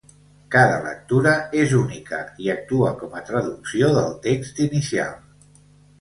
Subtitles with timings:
[0.53, 5.17] Cada lectura és única i actua com a traducció del text inicial.